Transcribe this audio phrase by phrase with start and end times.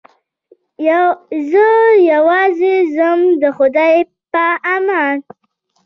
[1.51, 1.67] زه
[2.11, 3.95] یوازې ځم د خدای
[4.31, 5.17] په امان.